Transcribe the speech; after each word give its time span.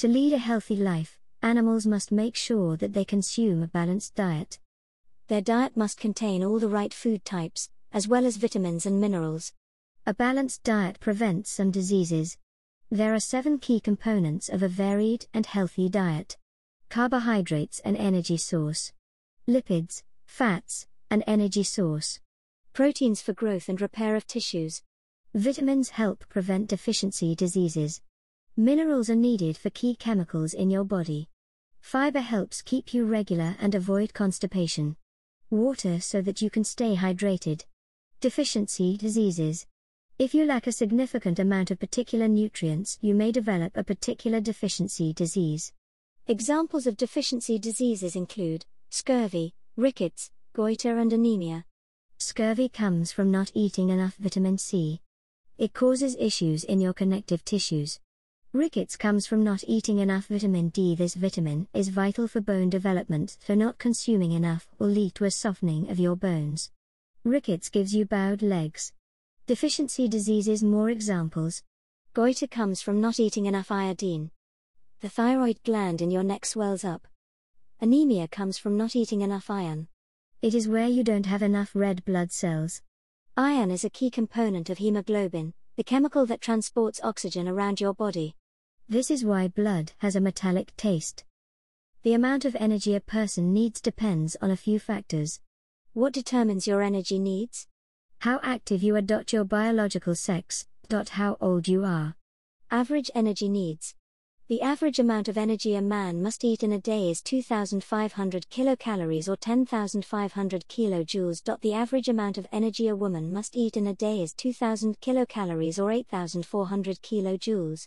To 0.00 0.08
lead 0.08 0.32
a 0.32 0.38
healthy 0.38 0.76
life, 0.76 1.18
animals 1.42 1.86
must 1.86 2.10
make 2.10 2.34
sure 2.34 2.74
that 2.78 2.94
they 2.94 3.04
consume 3.04 3.62
a 3.62 3.66
balanced 3.66 4.14
diet. 4.14 4.58
Their 5.28 5.42
diet 5.42 5.76
must 5.76 6.00
contain 6.00 6.42
all 6.42 6.58
the 6.58 6.70
right 6.70 6.94
food 6.94 7.22
types, 7.22 7.68
as 7.92 8.08
well 8.08 8.24
as 8.24 8.38
vitamins 8.38 8.86
and 8.86 8.98
minerals. 8.98 9.52
A 10.06 10.14
balanced 10.14 10.62
diet 10.62 11.00
prevents 11.00 11.50
some 11.50 11.70
diseases. 11.70 12.38
There 12.90 13.12
are 13.12 13.20
seven 13.20 13.58
key 13.58 13.78
components 13.78 14.48
of 14.48 14.62
a 14.62 14.68
varied 14.68 15.26
and 15.34 15.44
healthy 15.44 15.90
diet 15.90 16.38
carbohydrates, 16.88 17.80
an 17.80 17.94
energy 17.94 18.38
source, 18.38 18.94
lipids, 19.46 20.02
fats, 20.24 20.86
an 21.10 21.20
energy 21.26 21.62
source, 21.62 22.20
proteins 22.72 23.20
for 23.20 23.34
growth 23.34 23.68
and 23.68 23.78
repair 23.78 24.16
of 24.16 24.26
tissues, 24.26 24.82
vitamins 25.34 25.90
help 25.90 26.26
prevent 26.30 26.68
deficiency 26.68 27.34
diseases, 27.34 28.00
minerals 28.56 29.08
are 29.08 29.16
needed 29.16 29.56
for 29.56 29.70
key 29.70 29.94
chemicals 29.94 30.54
in 30.54 30.70
your 30.70 30.84
body, 30.84 31.28
fiber 31.80 32.20
helps 32.20 32.62
keep 32.62 32.92
you 32.92 33.04
regular 33.04 33.56
and 33.60 33.74
avoid 33.74 34.12
constipation, 34.12 34.96
water 35.50 36.00
so 36.00 36.20
that 36.20 36.42
you 36.42 36.50
can 36.50 36.64
stay 36.64 36.96
hydrated, 36.96 37.64
deficiency 38.20 38.96
diseases. 38.96 39.66
If 40.18 40.34
you 40.34 40.44
lack 40.44 40.66
a 40.66 40.72
significant 40.72 41.38
amount 41.38 41.70
of 41.70 41.80
particular 41.80 42.28
nutrients, 42.28 42.98
you 43.00 43.14
may 43.14 43.32
develop 43.32 43.76
a 43.76 43.84
particular 43.84 44.40
deficiency 44.40 45.14
disease. 45.14 45.72
Examples 46.26 46.86
of 46.86 46.96
deficiency 46.96 47.58
diseases 47.58 48.14
include 48.14 48.66
scurvy, 48.90 49.54
rickets, 49.76 50.30
goiter, 50.52 50.98
and 50.98 51.12
anemia. 51.12 51.64
Scurvy 52.18 52.68
comes 52.68 53.12
from 53.12 53.30
not 53.30 53.50
eating 53.54 53.88
enough 53.88 54.16
vitamin 54.16 54.58
C. 54.58 55.00
It 55.56 55.72
causes 55.72 56.16
issues 56.20 56.64
in 56.64 56.80
your 56.80 56.92
connective 56.92 57.44
tissues. 57.44 57.98
Rickets 58.52 58.96
comes 58.96 59.26
from 59.26 59.44
not 59.44 59.64
eating 59.66 59.98
enough 59.98 60.26
vitamin 60.26 60.70
D. 60.70 60.94
This 60.94 61.14
vitamin 61.14 61.68
is 61.72 61.88
vital 61.88 62.26
for 62.26 62.40
bone 62.40 62.68
development, 62.68 63.36
so 63.46 63.54
not 63.54 63.78
consuming 63.78 64.32
enough 64.32 64.68
will 64.78 64.88
lead 64.88 65.14
to 65.14 65.24
a 65.24 65.30
softening 65.30 65.88
of 65.90 66.00
your 66.00 66.16
bones. 66.16 66.70
Rickets 67.24 67.68
gives 67.68 67.94
you 67.94 68.04
bowed 68.04 68.42
legs. 68.42 68.92
Deficiency 69.46 70.08
diseases 70.08 70.62
more 70.62 70.90
examples. 70.90 71.62
Goiter 72.12 72.46
comes 72.48 72.82
from 72.82 73.00
not 73.00 73.20
eating 73.20 73.46
enough 73.46 73.70
iodine 73.70 74.30
the 75.00 75.08
thyroid 75.08 75.58
gland 75.64 76.02
in 76.02 76.10
your 76.10 76.22
neck 76.22 76.44
swells 76.44 76.84
up. 76.84 77.08
Anemia 77.80 78.28
comes 78.28 78.58
from 78.58 78.76
not 78.76 78.94
eating 78.94 79.22
enough 79.22 79.48
iron. 79.48 79.88
It 80.42 80.54
is 80.54 80.68
where 80.68 80.88
you 80.88 81.02
don't 81.02 81.24
have 81.24 81.42
enough 81.42 81.70
red 81.74 82.04
blood 82.04 82.30
cells. 82.30 82.82
Iron 83.34 83.70
is 83.70 83.82
a 83.82 83.88
key 83.88 84.10
component 84.10 84.68
of 84.68 84.76
hemoglobin, 84.76 85.54
the 85.76 85.84
chemical 85.84 86.26
that 86.26 86.42
transports 86.42 87.00
oxygen 87.02 87.48
around 87.48 87.80
your 87.80 87.94
body. 87.94 88.34
This 88.90 89.08
is 89.08 89.24
why 89.24 89.46
blood 89.46 89.92
has 89.98 90.16
a 90.16 90.20
metallic 90.20 90.76
taste. 90.76 91.22
The 92.02 92.12
amount 92.12 92.44
of 92.44 92.56
energy 92.56 92.96
a 92.96 93.00
person 93.00 93.52
needs 93.52 93.80
depends 93.80 94.36
on 94.42 94.50
a 94.50 94.56
few 94.56 94.80
factors. 94.80 95.38
What 95.92 96.12
determines 96.12 96.66
your 96.66 96.82
energy 96.82 97.20
needs? 97.20 97.68
How 98.18 98.40
active 98.42 98.82
you 98.82 98.96
are. 98.96 99.24
Your 99.30 99.44
biological 99.44 100.16
sex. 100.16 100.66
How 101.10 101.36
old 101.40 101.68
you 101.68 101.84
are. 101.84 102.16
Average 102.72 103.12
energy 103.14 103.48
needs. 103.48 103.94
The 104.48 104.60
average 104.60 104.98
amount 104.98 105.28
of 105.28 105.38
energy 105.38 105.76
a 105.76 105.82
man 105.82 106.20
must 106.20 106.42
eat 106.42 106.64
in 106.64 106.72
a 106.72 106.80
day 106.80 107.10
is 107.10 107.22
2,500 107.22 108.50
kilocalories 108.50 109.28
or 109.28 109.36
10,500 109.36 110.64
kilojoules. 110.68 111.60
The 111.60 111.74
average 111.74 112.08
amount 112.08 112.38
of 112.38 112.48
energy 112.50 112.88
a 112.88 112.96
woman 112.96 113.32
must 113.32 113.54
eat 113.54 113.76
in 113.76 113.86
a 113.86 113.94
day 113.94 114.20
is 114.20 114.32
2,000 114.32 115.00
kilocalories 115.00 115.80
or 115.80 115.92
8,400 115.92 117.00
kilojoules. 117.02 117.86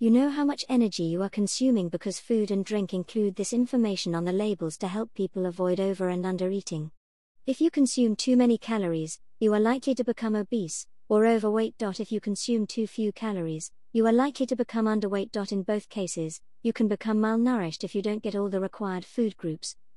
You 0.00 0.12
know 0.12 0.30
how 0.30 0.44
much 0.44 0.64
energy 0.68 1.02
you 1.02 1.24
are 1.24 1.28
consuming 1.28 1.88
because 1.88 2.20
food 2.20 2.52
and 2.52 2.64
drink 2.64 2.94
include 2.94 3.34
this 3.34 3.52
information 3.52 4.14
on 4.14 4.24
the 4.24 4.32
labels 4.32 4.76
to 4.76 4.86
help 4.86 5.12
people 5.12 5.44
avoid 5.44 5.80
over 5.80 6.08
and 6.08 6.24
under 6.24 6.50
eating. 6.50 6.92
If 7.46 7.60
you 7.60 7.68
consume 7.68 8.14
too 8.14 8.36
many 8.36 8.58
calories, 8.58 9.18
you 9.40 9.52
are 9.54 9.58
likely 9.58 9.96
to 9.96 10.04
become 10.04 10.36
obese, 10.36 10.86
or 11.08 11.26
overweight. 11.26 11.74
If 11.80 12.12
you 12.12 12.20
consume 12.20 12.64
too 12.64 12.86
few 12.86 13.10
calories, 13.10 13.72
you 13.92 14.06
are 14.06 14.12
likely 14.12 14.46
to 14.46 14.54
become 14.54 14.84
underweight. 14.84 15.34
In 15.50 15.64
both 15.64 15.88
cases, 15.88 16.40
you 16.62 16.72
can 16.72 16.86
become 16.86 17.18
malnourished 17.18 17.82
if 17.82 17.96
you 17.96 18.00
don't 18.00 18.22
get 18.22 18.36
all 18.36 18.48
the 18.48 18.60
required 18.60 19.04
food 19.04 19.36
groups, 19.36 19.74